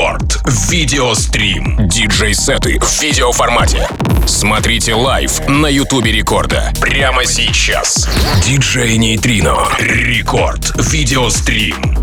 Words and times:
Рекорд. 0.00 0.40
Видеострим. 0.70 1.76
Диджей-сеты 1.86 2.78
в 2.80 3.02
видеоформате. 3.02 3.86
Смотрите 4.26 4.94
live 4.94 5.46
на 5.46 5.66
Ютубе 5.66 6.10
Рекорда. 6.10 6.72
Прямо 6.80 7.26
сейчас. 7.26 8.08
Диджей 8.42 8.96
Нейтрино. 8.96 9.68
Рекорд. 9.78 10.72
Видеострим. 10.90 11.98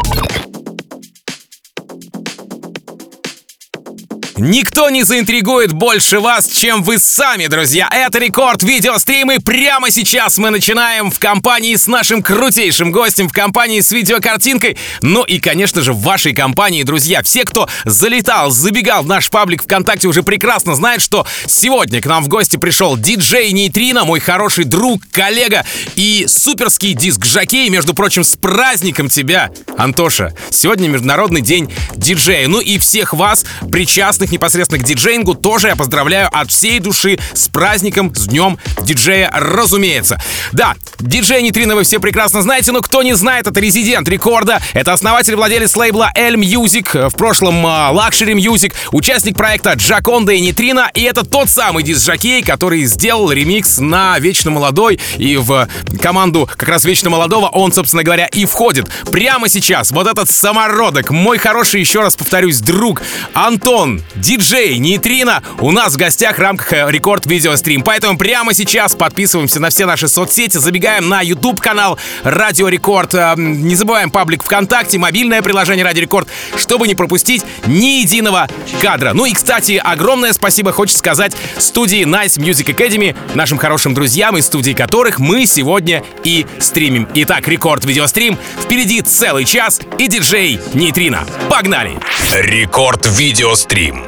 Никто 4.40 4.92
не 4.92 5.02
заинтригует 5.02 5.74
больше 5.74 6.20
вас, 6.20 6.48
чем 6.48 6.84
вы 6.84 7.00
сами, 7.00 7.48
друзья. 7.48 7.90
Это 7.92 8.20
рекорд 8.20 8.62
видеостримы. 8.62 9.40
Прямо 9.40 9.90
сейчас 9.90 10.38
мы 10.38 10.52
начинаем 10.52 11.10
в 11.10 11.18
компании 11.18 11.76
с 11.76 11.88
нашим 11.88 12.22
крутейшим 12.22 12.92
гостем, 12.92 13.30
в 13.30 13.32
компании 13.32 13.82
с 13.82 13.92
видеокартинкой. 13.92 14.78
Ну 15.02 15.24
и, 15.24 15.40
конечно 15.40 15.82
же, 15.82 15.92
в 15.94 16.02
вашей 16.02 16.36
компании, 16.36 16.84
друзья. 16.84 17.24
Все, 17.24 17.46
кто 17.46 17.68
залетал, 17.84 18.52
забегал 18.52 19.02
в 19.02 19.08
наш 19.08 19.32
паблик 19.32 19.64
ВКонтакте, 19.64 20.08
уже 20.08 20.22
прекрасно 20.22 20.76
знают, 20.76 21.02
что 21.02 21.26
сегодня 21.48 22.00
к 22.00 22.06
нам 22.06 22.24
в 22.24 22.28
гости 22.28 22.58
пришел 22.58 22.96
диджей 22.96 23.52
Нейтрино, 23.54 24.06
мой 24.06 24.20
хороший 24.20 24.66
друг, 24.66 25.02
коллега 25.12 25.66
и 25.96 26.26
суперский 26.28 26.94
диск-жокей. 26.94 27.70
Между 27.70 27.96
прочим, 27.96 28.24
с 28.24 28.36
праздником 28.36 29.10
тебя, 29.10 29.50
Антоша. 29.80 30.36
Сегодня 30.52 30.90
Международный 30.90 31.42
день 31.42 31.74
диджея. 31.96 32.48
Ну 32.48 32.60
и 32.60 32.78
всех 32.78 33.14
вас, 33.14 33.44
причастных 33.72 34.27
причастных 34.28 34.32
непосредственно 34.32 34.82
к 34.82 34.86
диджеингу, 34.86 35.34
тоже 35.36 35.68
я 35.68 35.76
поздравляю 35.76 36.30
от 36.32 36.52
всей 36.52 36.80
души 36.80 37.18
с 37.34 37.48
праздником, 37.48 38.14
с 38.16 38.28
днем 38.28 38.58
диджея, 38.84 39.32
разумеется. 39.34 40.22
Да, 40.52 40.76
диджея 41.00 41.42
Нейтрино 41.42 41.76
вы 41.76 41.84
все 41.84 42.00
прекрасно 42.00 42.42
знаете, 42.42 42.72
но 42.72 42.82
кто 42.82 43.04
не 43.04 43.16
знает, 43.16 43.48
это 43.48 43.60
резидент 43.60 44.08
рекорда, 44.08 44.62
это 44.74 44.94
основатель 44.94 45.34
и 45.34 45.36
владелец 45.36 45.76
лейбла 45.76 46.12
L 46.16 46.36
Music, 46.36 47.10
в 47.10 47.16
прошлом 47.16 47.66
uh, 47.66 47.94
Luxury 47.94 48.34
Music, 48.34 48.74
участник 48.92 49.36
проекта 49.38 49.74
Джаконда 49.74 50.34
и 50.34 50.42
Нейтрино, 50.42 50.90
и 50.94 51.02
это 51.04 51.24
тот 51.24 51.50
самый 51.50 51.84
диск-жокей, 51.84 52.44
который 52.44 52.86
сделал 52.86 53.32
ремикс 53.32 53.80
на 53.80 54.20
Вечно 54.20 54.52
Молодой, 54.52 55.00
и 55.18 55.38
в 55.38 55.68
команду 56.02 56.50
как 56.56 56.70
раз 56.70 56.86
Вечно 56.86 57.10
Молодого 57.10 57.48
он, 57.48 57.72
собственно 57.72 58.04
говоря, 58.04 58.28
и 58.28 58.46
входит. 58.46 58.88
Прямо 59.12 59.50
сейчас 59.50 59.92
вот 59.92 60.08
этот 60.08 60.30
самородок, 60.30 61.12
мой 61.12 61.38
хороший, 61.38 61.80
еще 61.82 62.02
раз 62.02 62.16
повторюсь, 62.16 62.60
друг 62.60 63.02
Антон 63.34 64.02
диджей 64.18 64.78
Нейтрино 64.78 65.44
у 65.60 65.72
нас 65.72 65.94
в 65.94 65.98
гостях 65.98 66.38
в 66.38 66.42
рамках 66.42 66.74
э, 66.74 66.86
рекорд 66.90 67.26
видеострим. 67.26 67.82
Поэтому 67.82 68.18
прямо 68.18 68.54
сейчас 68.54 68.96
подписываемся 68.96 69.60
на 69.60 69.70
все 69.70 69.86
наши 69.86 70.08
соцсети, 70.08 70.58
забегаем 70.58 71.08
на 71.10 71.22
YouTube 71.22 71.60
канал 71.60 71.98
Радио 72.24 72.68
Рекорд, 72.68 73.14
э, 73.14 73.34
не 73.38 73.76
забываем 73.76 74.10
паблик 74.10 74.44
ВКонтакте, 74.44 74.98
мобильное 74.98 75.42
приложение 75.42 75.86
Радио 75.86 76.02
Рекорд, 76.02 76.28
чтобы 76.56 76.88
не 76.88 76.96
пропустить 76.96 77.44
ни 77.66 78.02
единого 78.02 78.48
кадра. 78.82 79.14
Ну 79.14 79.26
и, 79.26 79.34
кстати, 79.34 79.82
огромное 79.84 80.34
спасибо 80.34 80.72
хочется 80.72 81.00
сказать 81.00 81.36
студии 81.58 82.04
Nice 82.04 82.38
Music 82.38 82.74
Academy, 82.76 83.16
нашим 83.36 83.58
хорошим 83.58 83.94
друзьям, 83.94 84.38
из 84.38 84.46
студии 84.46 84.74
которых 84.74 85.20
мы 85.20 85.46
сегодня 85.46 86.04
и 86.24 86.46
стримим. 86.60 87.08
Итак, 87.16 87.48
рекорд 87.48 87.86
видеострим, 87.86 88.38
впереди 88.62 89.02
целый 89.02 89.46
час 89.46 89.82
и 89.98 90.08
диджей 90.08 90.60
Нейтрино. 90.74 91.26
Погнали! 91.50 91.98
Рекорд 92.34 93.08
видеострим. 93.08 94.07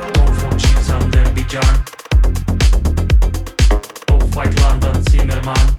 John, 1.49 1.63
Off 4.11 4.35
White 4.35 4.55
London, 4.61 5.01
Zimmerman. 5.09 5.78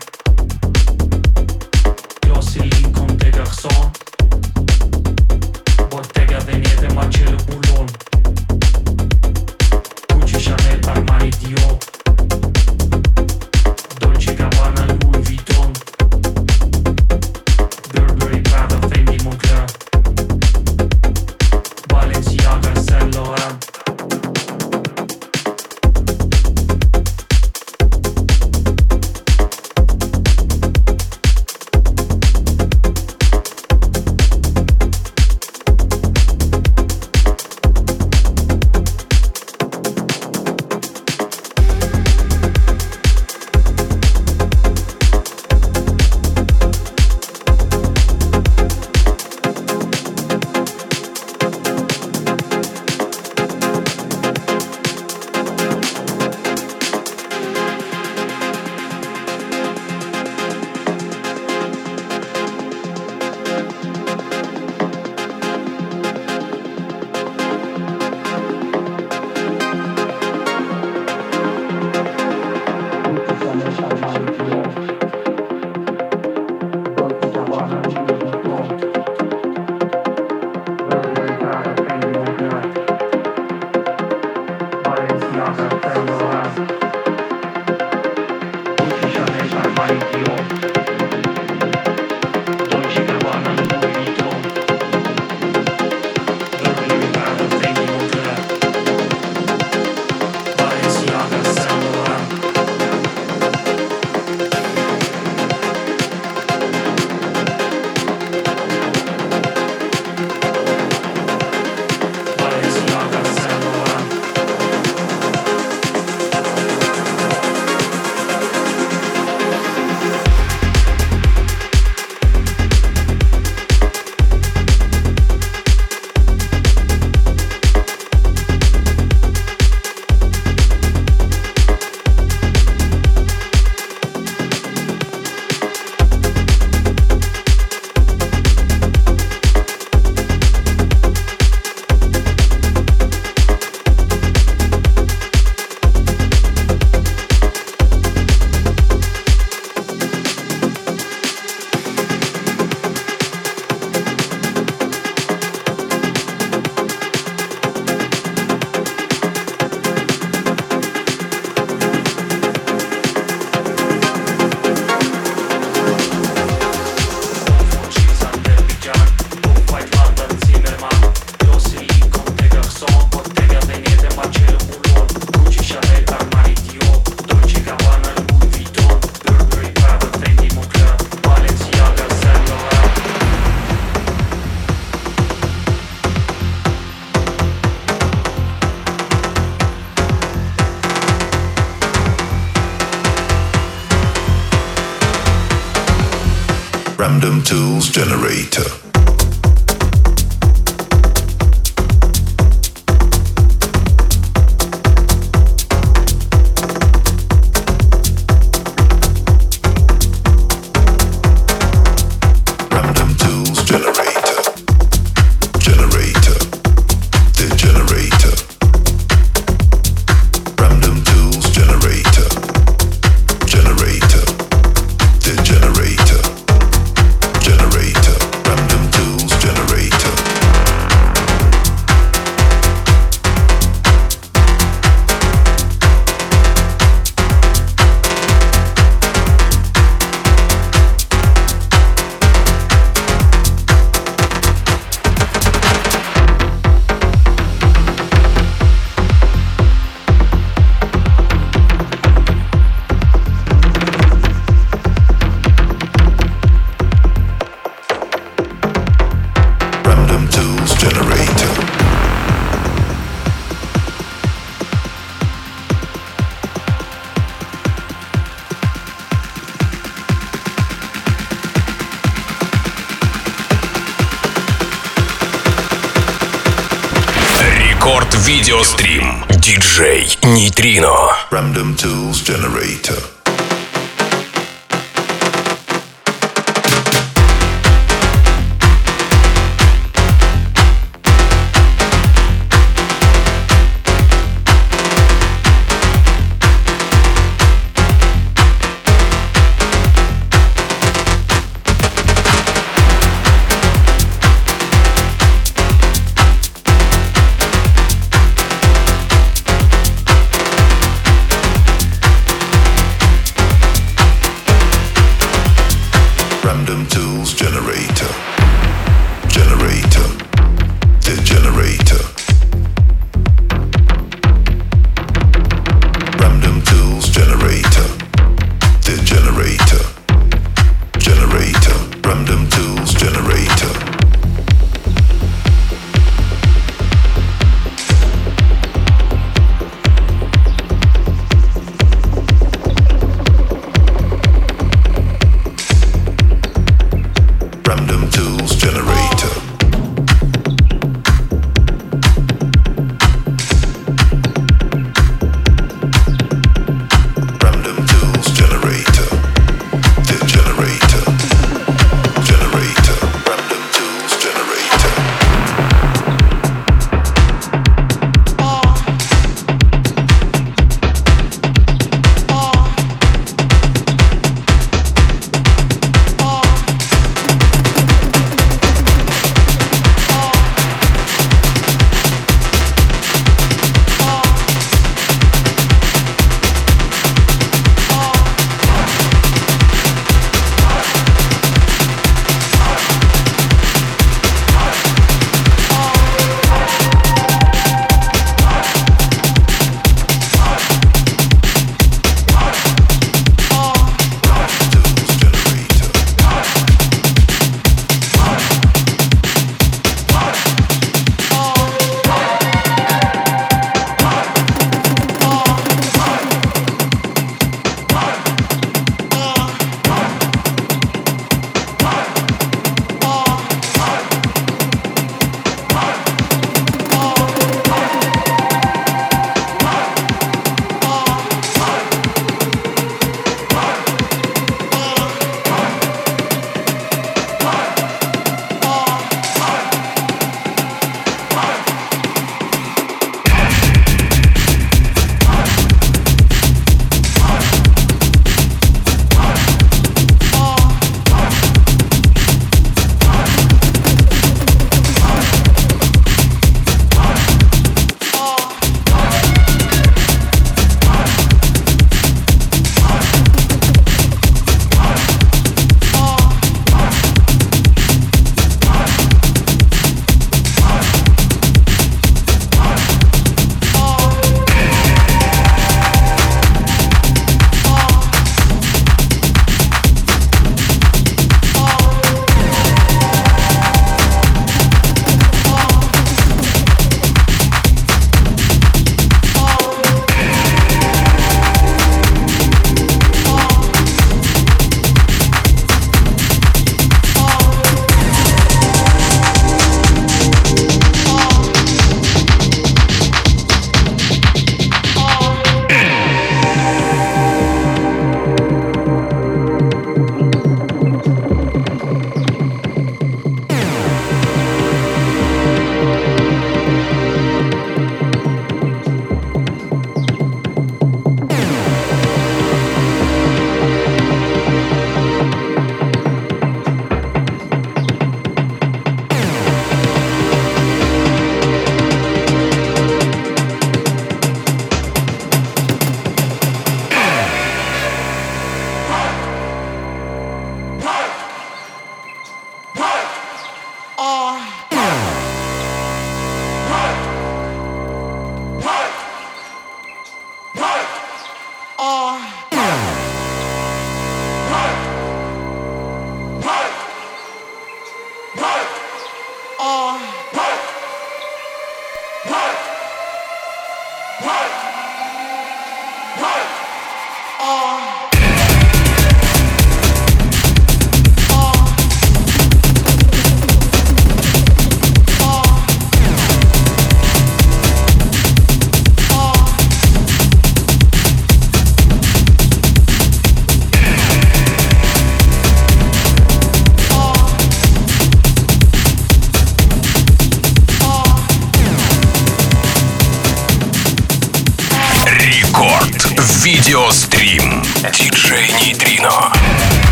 generator. 333.01 334.00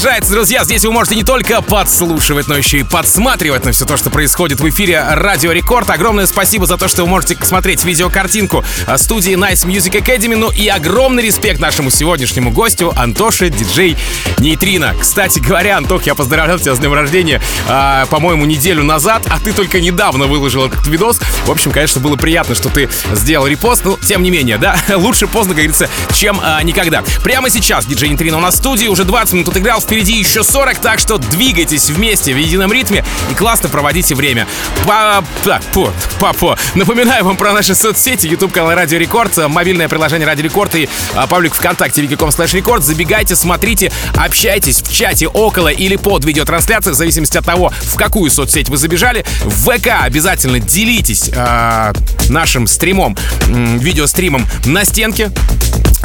Продолжается, 0.00 0.32
друзья. 0.32 0.64
Здесь 0.64 0.82
вы 0.86 0.92
можете 0.92 1.14
не 1.14 1.24
только 1.24 1.60
подслушивать, 1.60 2.48
но 2.48 2.56
еще 2.56 2.78
и 2.78 2.82
подсматривать 2.84 3.66
на 3.66 3.72
все 3.72 3.84
то, 3.84 3.98
что 3.98 4.08
происходит 4.08 4.58
в 4.58 4.66
эфире 4.70 5.04
Радио 5.06 5.52
Рекорд. 5.52 5.90
Огромное 5.90 6.24
спасибо 6.26 6.64
за 6.64 6.78
то, 6.78 6.88
что 6.88 7.02
вы 7.02 7.08
можете 7.08 7.36
смотреть 7.44 7.84
видеокартинку 7.84 8.64
студии 8.96 9.34
Nice 9.34 9.66
Music 9.66 10.02
Academy. 10.02 10.36
Ну 10.36 10.50
и 10.50 10.68
огромный 10.68 11.22
респект 11.22 11.60
нашему 11.60 11.90
сегодняшнему 11.90 12.50
гостю 12.50 12.94
Антоше, 12.96 13.50
диджей 13.50 13.98
Нейтрино. 14.38 14.94
Кстати 14.98 15.38
говоря, 15.38 15.76
Антох, 15.76 16.04
я 16.04 16.14
поздравляю 16.14 16.58
тебя 16.58 16.74
с 16.74 16.78
днем 16.78 16.94
рождения, 16.94 17.42
а, 17.68 18.06
по-моему, 18.06 18.46
неделю 18.46 18.82
назад, 18.82 19.24
а 19.28 19.38
ты 19.38 19.52
только 19.52 19.82
недавно 19.82 20.28
выложил 20.28 20.64
этот 20.64 20.86
видос. 20.86 21.20
В 21.44 21.50
общем, 21.50 21.72
конечно, 21.72 22.00
было 22.00 22.16
приятно, 22.16 22.54
что 22.54 22.70
ты 22.70 22.88
сделал 23.12 23.46
репост. 23.46 23.84
Ну, 23.84 23.98
тем 23.98 24.22
не 24.22 24.30
менее, 24.30 24.56
да, 24.56 24.78
лучше 24.96 25.26
поздно, 25.26 25.52
как 25.52 25.64
говорится, 25.64 25.90
чем 26.14 26.40
а, 26.42 26.62
никогда. 26.62 27.04
Прямо 27.22 27.50
сейчас 27.50 27.84
диджей 27.84 28.08
Нейтрино 28.08 28.38
у 28.38 28.40
нас 28.40 28.54
в 28.54 28.58
студии 28.58 28.86
уже 28.86 29.04
20 29.04 29.34
минут 29.34 29.48
отыграл, 29.48 29.82
впереди 29.90 30.20
еще 30.20 30.44
40, 30.44 30.78
так 30.78 31.00
что 31.00 31.18
двигайтесь 31.18 31.90
вместе 31.90 32.32
в 32.32 32.36
едином 32.36 32.72
ритме 32.72 33.04
и 33.28 33.34
классно 33.34 33.68
проводите 33.68 34.14
время. 34.14 34.46
Па 34.86 35.24
так, 35.42 35.64
по, 35.72 35.92
по, 36.20 36.32
по. 36.32 36.56
Напоминаю 36.76 37.24
вам 37.24 37.36
про 37.36 37.52
наши 37.52 37.74
соцсети, 37.74 38.28
YouTube 38.28 38.52
канал 38.52 38.72
Радио 38.76 38.98
Рекорд, 38.98 39.36
мобильное 39.48 39.88
приложение 39.88 40.28
Радио 40.28 40.44
Рекорд 40.44 40.76
и 40.76 40.88
а, 41.16 41.26
паблик 41.26 41.56
ВКонтакте 41.56 42.02
wiki.com 42.02 42.28
slash 42.28 42.54
рекорд. 42.54 42.84
Забегайте, 42.84 43.34
смотрите, 43.34 43.90
общайтесь 44.14 44.80
в 44.80 44.94
чате 44.94 45.26
около 45.26 45.72
или 45.72 45.96
под 45.96 46.24
видеотрансляцией, 46.24 46.94
в 46.94 46.96
зависимости 46.96 47.36
от 47.36 47.44
того, 47.44 47.72
в 47.80 47.96
какую 47.96 48.30
соцсеть 48.30 48.68
вы 48.68 48.76
забежали. 48.76 49.26
В 49.42 49.76
ВК 49.76 49.88
обязательно 50.02 50.60
делитесь 50.60 51.32
а, 51.34 51.92
нашим 52.28 52.68
стримом, 52.68 53.16
м, 53.48 53.80
видеостримом 53.80 54.46
на 54.66 54.84
стенке 54.84 55.32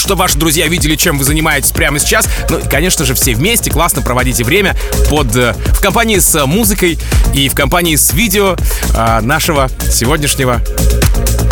чтобы 0.06 0.20
ваши 0.20 0.38
друзья 0.38 0.68
видели, 0.68 0.96
чем 0.96 1.18
вы 1.18 1.24
занимаетесь 1.24 1.72
прямо 1.72 1.98
сейчас. 1.98 2.30
Ну 2.50 2.60
и, 2.60 2.70
конечно 2.70 3.06
же, 3.06 3.16
все 3.16 3.34
вместе 3.34 3.72
классно 3.72 4.04
проводите 4.04 4.44
время 4.44 4.76
под, 5.10 5.36
э, 5.36 5.56
в 5.74 5.82
компании 5.82 6.20
с 6.20 6.36
э, 6.36 6.46
музыкой 6.46 7.00
и 7.34 7.50
в 7.50 7.56
компании 7.56 7.96
с 7.96 8.14
видео 8.14 8.56
э, 8.96 9.22
нашего 9.22 9.68
сегодняшнего 9.92 10.62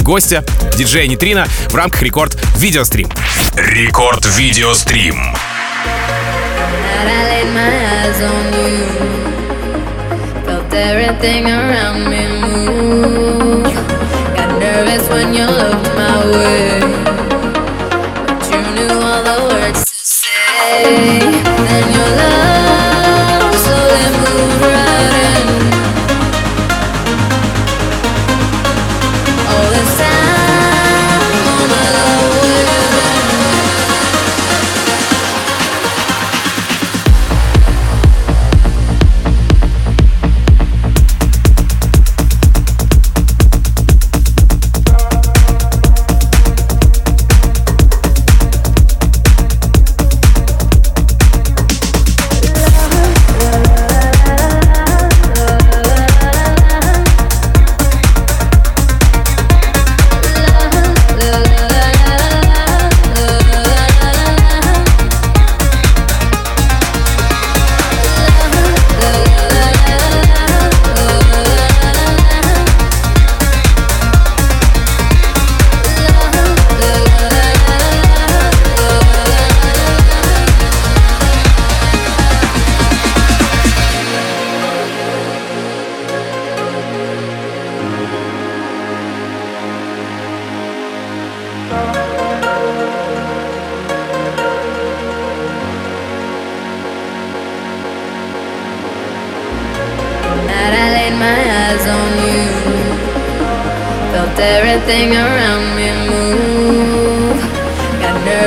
гостя, 0.01 0.45
диджея 0.77 1.07
Нитрина 1.07 1.47
в 1.69 1.75
рамках 1.75 2.03
Рекорд 2.03 2.37
Видеострим. 2.57 3.09
Рекорд 3.55 4.25
Видеострим. 4.37 5.17
Everything 10.75 11.45
around 11.45 12.09
me 12.09 12.23
move. 12.41 13.63
Got 14.35 14.59
nervous 14.59 15.07
when 15.07 15.33
you 15.33 15.45
looked 15.45 15.95
my 15.95 16.25
way. 16.31 17.12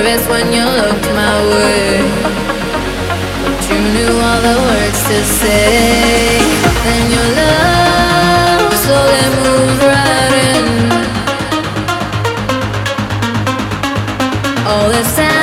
Nervous 0.06 0.28
when 0.28 0.52
you 0.52 0.64
looked 0.64 1.08
my 1.14 1.36
way. 1.50 2.00
But 3.44 3.60
you 3.70 3.78
knew 3.94 4.12
all 4.26 4.40
the 4.40 4.56
words 4.66 5.00
to 5.08 5.18
say. 5.24 6.38
Then 6.84 7.10
your 7.10 7.28
love 7.42 8.72
slowly 8.84 9.26
moved 9.42 9.82
right 9.82 10.34
in. 10.50 10.66
All 14.66 14.88
this 14.88 15.16
time, 15.16 15.35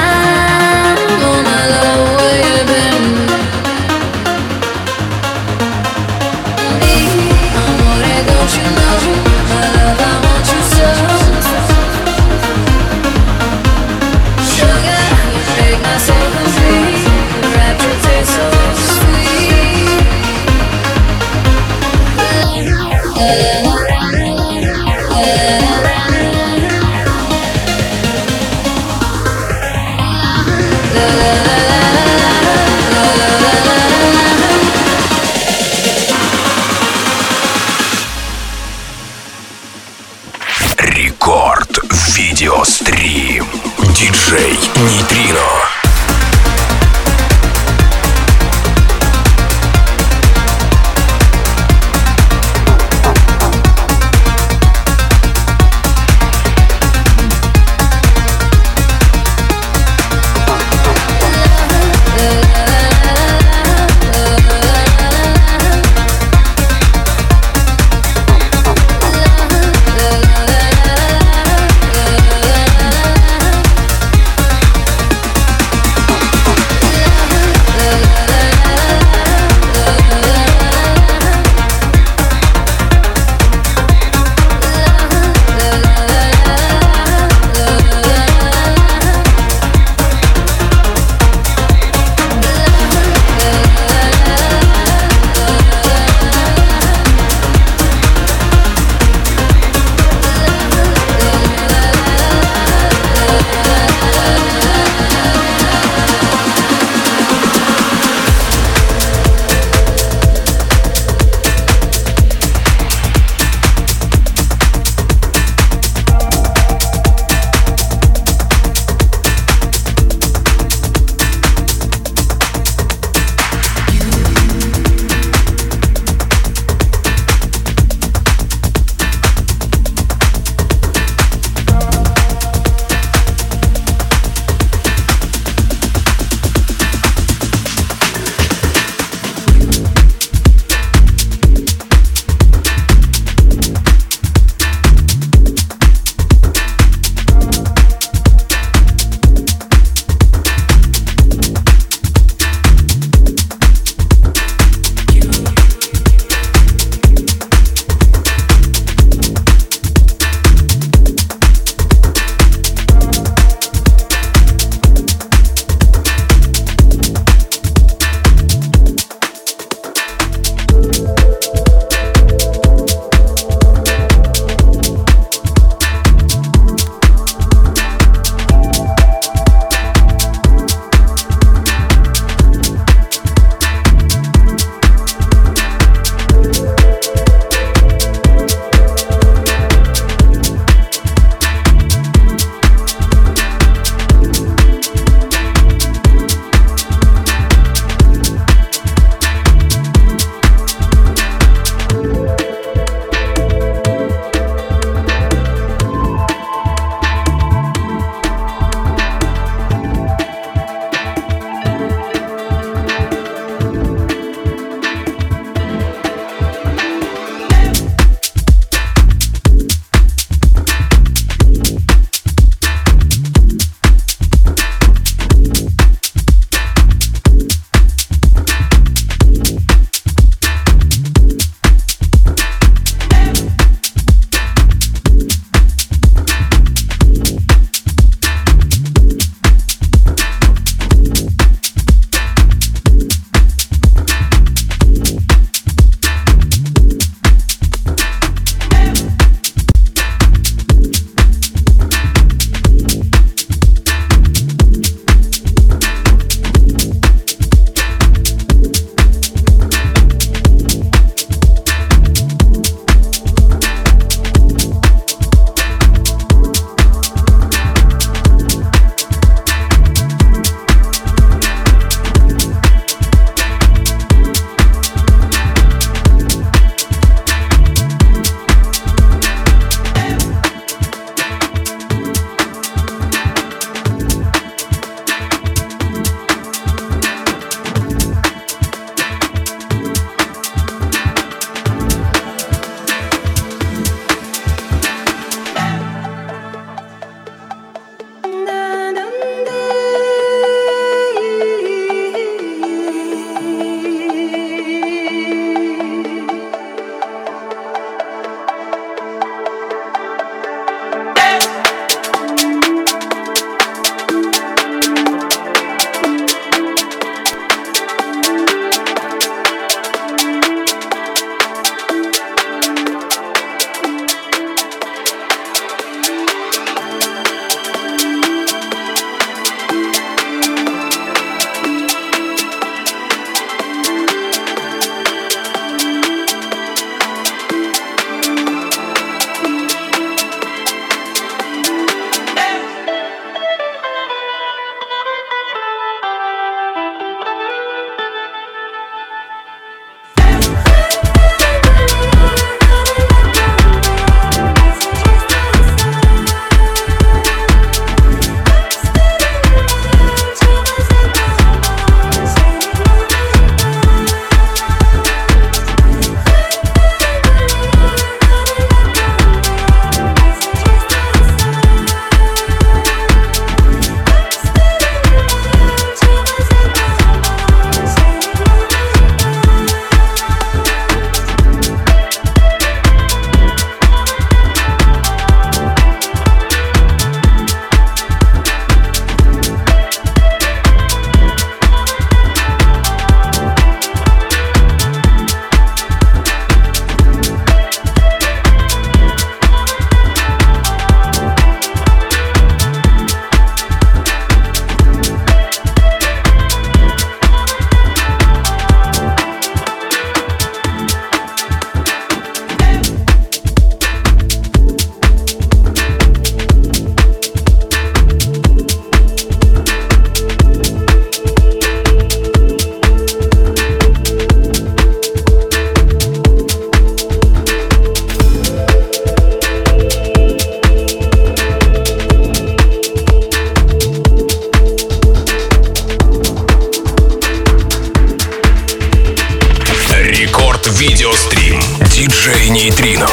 Нейтрино. 442.64 443.13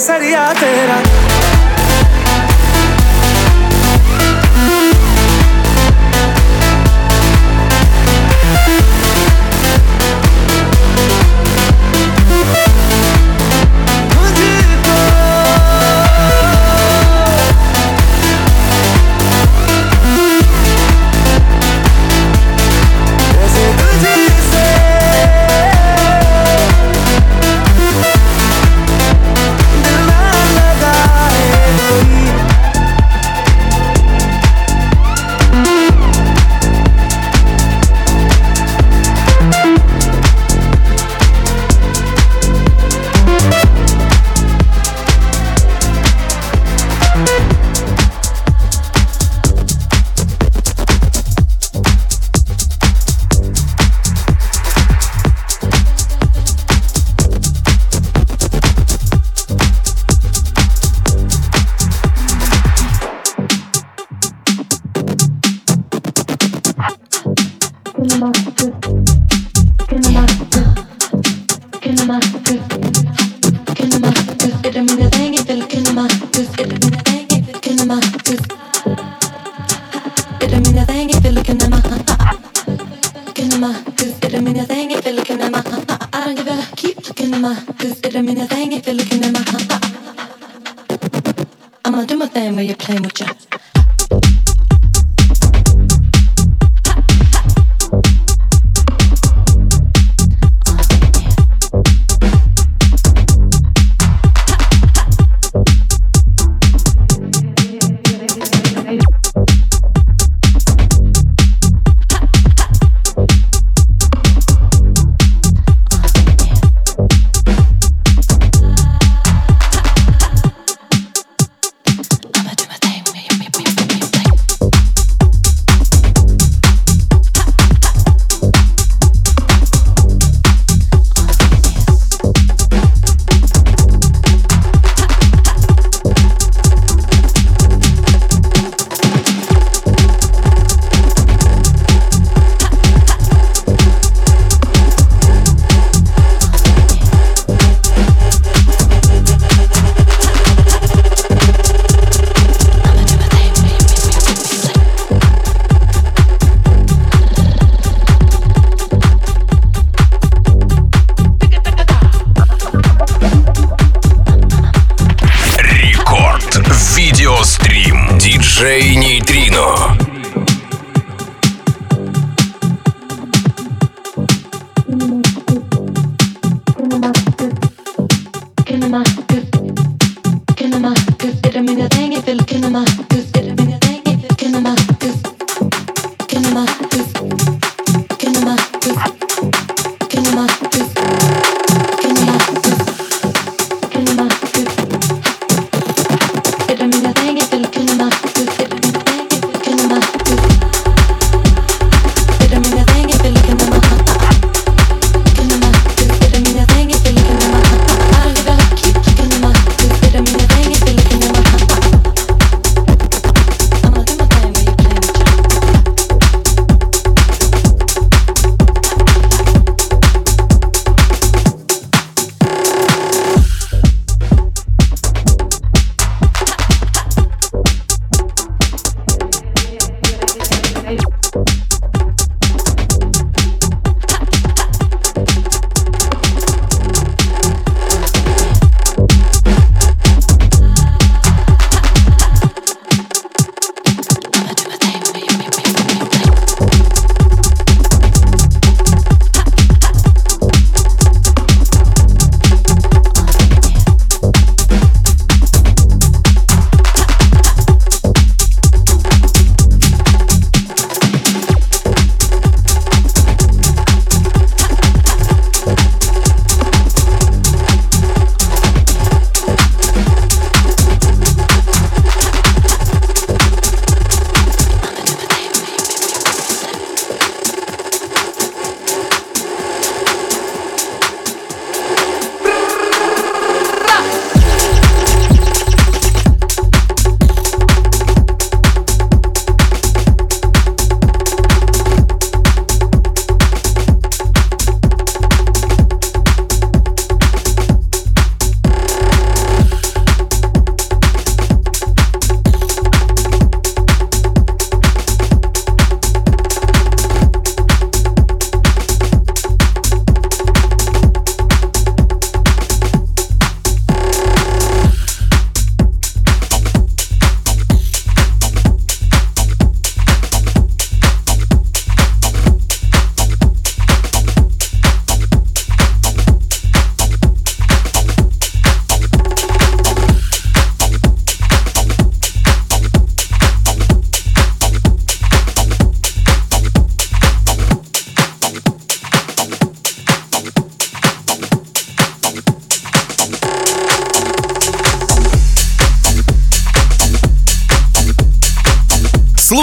सरिया 0.00 0.52
तेरा। 0.60 1.29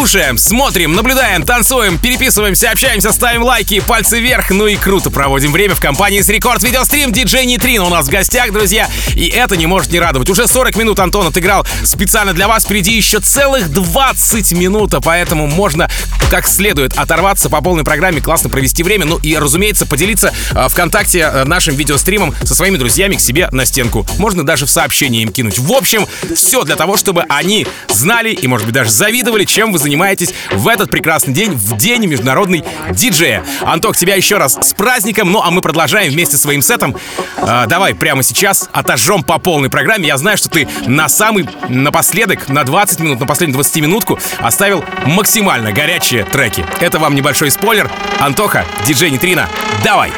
Слушаем, 0.07 0.37
смотрим, 0.37 0.93
наблюдаем, 0.93 1.43
танцуем, 1.43 1.97
переписываемся, 1.97 2.71
общаемся, 2.71 3.11
ставим 3.11 3.43
лайки, 3.43 3.81
пальцы 3.81 4.21
вверх, 4.21 4.51
ну 4.51 4.65
и 4.65 4.77
круто 4.77 5.09
проводим 5.09 5.51
время 5.51 5.75
в 5.75 5.81
компании 5.81 6.21
с 6.21 6.29
Рекорд 6.29 6.63
Видеострим. 6.63 7.11
Диджей 7.11 7.45
Нитрин 7.45 7.81
у 7.81 7.89
нас 7.89 8.07
в 8.07 8.09
гостях, 8.09 8.53
друзья, 8.53 8.89
и 9.15 9.27
это 9.27 9.57
не 9.57 9.65
может 9.65 9.91
не 9.91 9.99
радовать. 9.99 10.29
Уже 10.29 10.47
40 10.47 10.77
минут 10.77 10.99
Антон 10.99 11.27
отыграл 11.27 11.67
специально 11.83 12.31
для 12.31 12.47
вас, 12.47 12.63
впереди 12.63 12.95
еще 12.95 13.19
целых 13.19 13.69
20 13.69 14.53
минут, 14.53 14.93
а 14.93 15.01
поэтому 15.01 15.45
можно 15.45 15.91
как 16.29 16.47
следует 16.47 16.97
оторваться 16.97 17.49
по 17.49 17.61
полной 17.61 17.83
программе, 17.83 18.21
классно 18.21 18.49
провести 18.49 18.83
время, 18.83 19.05
ну 19.05 19.17
и, 19.17 19.35
разумеется, 19.37 19.85
поделиться 19.85 20.33
э, 20.51 20.67
ВКонтакте 20.69 21.19
э, 21.19 21.43
нашим 21.45 21.75
видеостримом 21.75 22.33
со 22.43 22.53
своими 22.53 22.77
друзьями 22.77 23.15
к 23.15 23.21
себе 23.21 23.47
на 23.51 23.65
стенку. 23.65 24.05
Можно 24.17 24.45
даже 24.45 24.65
в 24.65 24.69
сообщение 24.69 25.23
им 25.23 25.31
кинуть. 25.31 25.57
В 25.59 25.71
общем, 25.71 26.05
все 26.35 26.63
для 26.63 26.75
того, 26.75 26.97
чтобы 26.97 27.23
они 27.29 27.65
знали 27.87 28.31
и, 28.31 28.47
может 28.47 28.65
быть, 28.65 28.75
даже 28.75 28.91
завидовали, 28.91 29.45
чем 29.45 29.71
вы 29.71 29.79
занимаетесь 29.79 30.33
в 30.51 30.67
этот 30.67 30.89
прекрасный 30.89 31.33
день, 31.33 31.53
в 31.53 31.77
день 31.77 32.05
международный 32.05 32.63
диджея. 32.91 33.43
Антох, 33.61 33.95
тебя 33.95 34.15
еще 34.15 34.37
раз 34.37 34.57
с 34.61 34.73
праздником, 34.73 35.31
ну 35.31 35.41
а 35.41 35.51
мы 35.51 35.61
продолжаем 35.61 36.11
вместе 36.11 36.37
с 36.37 36.41
своим 36.41 36.61
сетом. 36.61 36.95
Э, 37.37 37.65
давай 37.67 37.95
прямо 37.95 38.23
сейчас 38.23 38.69
отожжем 38.73 39.23
по 39.23 39.39
полной 39.39 39.69
программе. 39.69 40.07
Я 40.07 40.17
знаю, 40.17 40.37
что 40.37 40.49
ты 40.49 40.67
на 40.85 41.07
самый 41.09 41.47
напоследок, 41.69 42.49
на 42.49 42.63
20 42.63 42.99
минут, 42.99 43.19
на 43.19 43.25
последнюю 43.25 43.55
20 43.55 43.75
минутку 43.77 44.19
оставил 44.39 44.83
максимально 45.05 45.71
горячие 46.07 46.23
треки. 46.23 46.65
Это 46.79 46.99
вам 46.99 47.15
небольшой 47.15 47.51
спойлер. 47.51 47.89
Антоха, 48.19 48.65
диджей 48.85 49.11
Нитрина, 49.11 49.49
давай! 49.83 50.11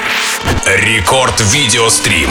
Рекорд 0.65 1.39
Видеострим. 1.51 2.29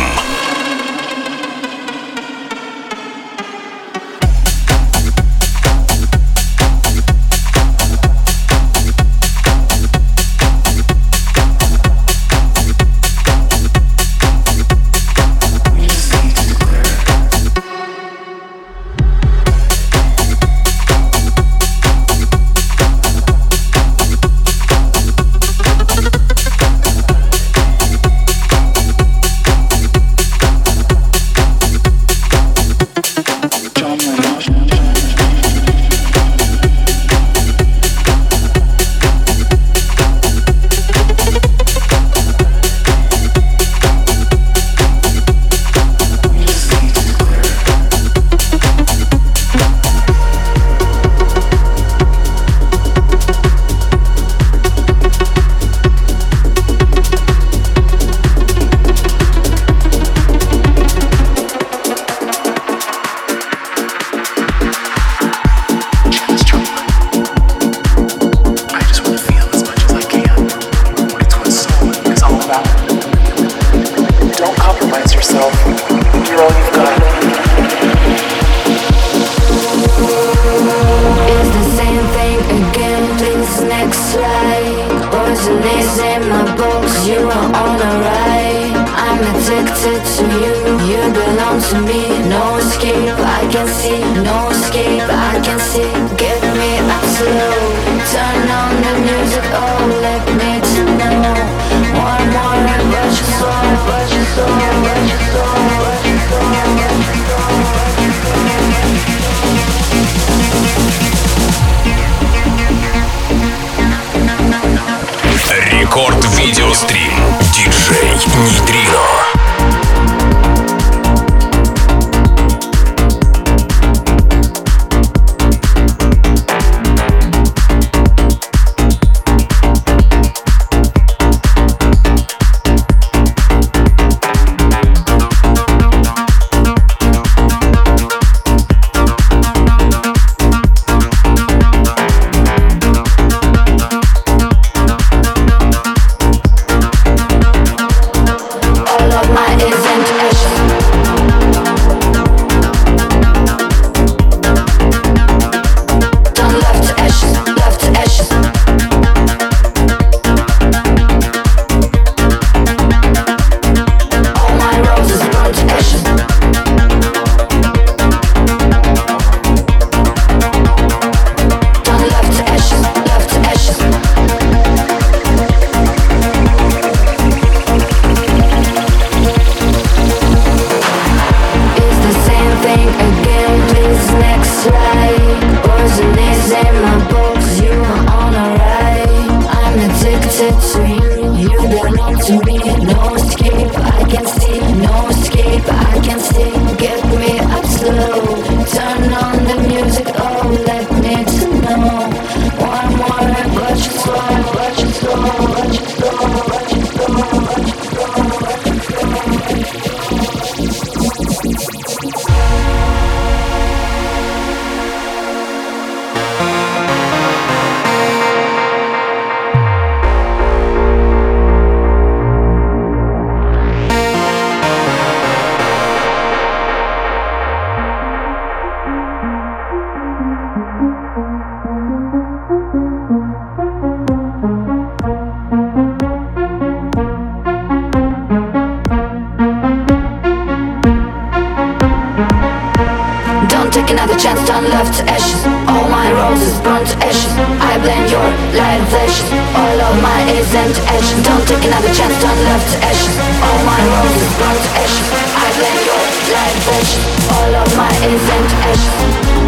All 257.36 257.54
of 257.54 257.76
my 257.76 257.90
innocent 258.04 258.48
edge. 258.68 259.47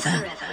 forever. 0.00 0.18
forever. 0.18 0.43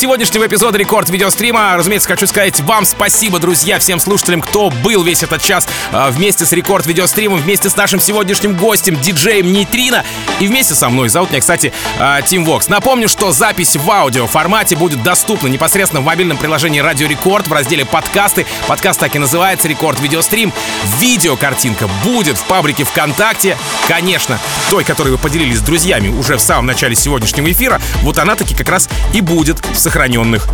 Сегодняшнего 0.00 0.46
эпизода 0.46 0.78
Рекорд 0.78 1.10
видеострима, 1.10 1.76
разумеется, 1.76 2.08
хочу 2.08 2.26
сказать 2.26 2.58
вам 2.60 2.86
спасибо, 2.86 3.38
друзья, 3.38 3.78
всем 3.78 4.00
слушателям, 4.00 4.40
кто 4.40 4.70
был 4.70 5.02
весь 5.02 5.22
этот 5.22 5.42
час 5.42 5.68
э, 5.92 6.08
вместе 6.10 6.46
с 6.46 6.52
Рекорд 6.52 6.86
видеостримом, 6.86 7.38
вместе 7.38 7.68
с 7.68 7.76
нашим 7.76 8.00
сегодняшним 8.00 8.56
гостем, 8.56 8.98
диджеем 8.98 9.52
Нейтрино 9.52 10.02
и 10.38 10.46
вместе 10.46 10.74
со 10.74 10.88
мной. 10.88 11.10
Зовут 11.10 11.28
меня, 11.30 11.40
кстати, 11.40 11.74
Тим 12.24 12.46
Вокс. 12.46 12.68
Напомню, 12.68 13.10
что 13.10 13.30
запись 13.30 13.76
в 13.76 13.90
аудио 13.90 14.26
формате 14.26 14.74
будет 14.74 15.02
доступна 15.02 15.48
непосредственно 15.48 16.00
в 16.00 16.04
мобильном 16.06 16.38
приложении 16.38 16.80
Радио 16.80 17.06
Рекорд 17.06 17.46
в 17.46 17.52
разделе 17.52 17.84
подкасты. 17.84 18.46
Подкаст 18.68 19.00
так 19.00 19.14
и 19.14 19.18
называется 19.18 19.68
Рекорд 19.68 20.00
видеострим. 20.00 20.50
Видеокартинка 20.98 21.90
будет 22.04 22.38
в 22.38 22.44
паблике 22.44 22.84
ВКонтакте. 22.84 23.58
Конечно, 23.86 24.38
той, 24.70 24.82
которой 24.82 25.10
вы 25.10 25.18
поделились 25.18 25.58
с 25.58 25.62
друзьями 25.62 26.08
уже 26.08 26.38
в 26.38 26.40
самом 26.40 26.64
начале 26.64 26.94
сегодняшнего 26.94 27.52
эфира, 27.52 27.82
вот 28.00 28.16
она 28.16 28.34
таки 28.34 28.54
как 28.54 28.70
раз 28.70 28.88
и 29.12 29.20
будет 29.20 29.58
в 29.74 29.78
сохраненных. 29.90 30.46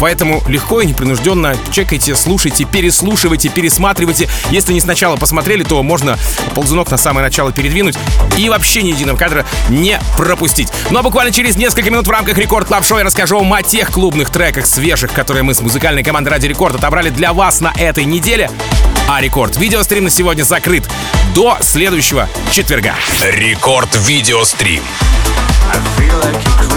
Поэтому 0.00 0.42
легко 0.48 0.80
и 0.80 0.86
непринужденно 0.86 1.54
чекайте, 1.70 2.16
слушайте, 2.16 2.64
переслушивайте, 2.64 3.50
пересматривайте. 3.50 4.28
Если 4.50 4.72
не 4.72 4.80
сначала 4.80 5.16
посмотрели, 5.16 5.62
то 5.62 5.80
можно 5.82 6.18
ползунок 6.54 6.90
на 6.90 6.96
самое 6.96 7.24
начало 7.24 7.52
передвинуть 7.52 7.96
и 8.36 8.48
вообще 8.48 8.82
ни 8.82 8.88
единого 8.88 9.16
кадра 9.16 9.44
не 9.68 10.00
пропустить. 10.16 10.72
Ну 10.90 10.98
а 10.98 11.02
буквально 11.02 11.32
через 11.32 11.56
несколько 11.56 11.90
минут 11.90 12.06
в 12.06 12.10
рамках 12.10 12.36
Record 12.38 12.66
Club 12.66 12.84
Show 12.84 12.98
я 12.98 13.04
расскажу 13.04 13.38
вам 13.38 13.52
о 13.52 13.62
тех 13.62 13.90
клубных 13.90 14.30
треках 14.30 14.66
свежих, 14.66 15.12
которые 15.12 15.42
мы 15.42 15.54
с 15.54 15.60
музыкальной 15.60 16.02
командой 16.02 16.30
Радио 16.30 16.46
Рекорд 16.46 16.74
отобрали 16.74 17.10
для 17.10 17.32
вас 17.32 17.60
на 17.60 17.72
этой 17.76 18.06
неделе. 18.06 18.50
А 19.06 19.20
Рекорд 19.20 19.56
видеострим 19.56 20.04
на 20.04 20.10
сегодня 20.10 20.42
закрыт 20.42 20.88
до 21.34 21.58
следующего 21.60 22.28
четверга. 22.50 22.94
Рекорд 23.22 23.94
видеострим. 24.06 24.82
I 25.72 25.76
feel 25.96 26.18
like 26.20 26.42
you're 26.60 26.69